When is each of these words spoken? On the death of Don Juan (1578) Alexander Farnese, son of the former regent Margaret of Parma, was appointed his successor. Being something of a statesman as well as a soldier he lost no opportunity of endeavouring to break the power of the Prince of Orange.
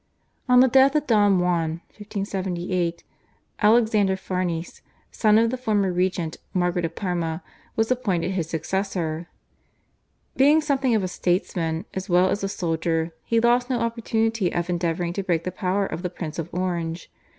On 0.49 0.61
the 0.61 0.67
death 0.67 0.95
of 0.95 1.05
Don 1.05 1.37
Juan 1.39 1.73
(1578) 1.95 3.03
Alexander 3.61 4.17
Farnese, 4.17 4.81
son 5.11 5.37
of 5.37 5.51
the 5.51 5.57
former 5.57 5.93
regent 5.93 6.37
Margaret 6.55 6.85
of 6.85 6.95
Parma, 6.95 7.43
was 7.75 7.91
appointed 7.91 8.31
his 8.31 8.49
successor. 8.49 9.27
Being 10.35 10.59
something 10.59 10.95
of 10.95 11.03
a 11.03 11.07
statesman 11.07 11.85
as 11.93 12.09
well 12.09 12.31
as 12.31 12.43
a 12.43 12.49
soldier 12.49 13.13
he 13.23 13.39
lost 13.39 13.69
no 13.69 13.79
opportunity 13.79 14.51
of 14.51 14.71
endeavouring 14.71 15.13
to 15.13 15.23
break 15.23 15.43
the 15.43 15.51
power 15.51 15.85
of 15.85 16.01
the 16.01 16.09
Prince 16.09 16.39
of 16.39 16.51
Orange. 16.51 17.11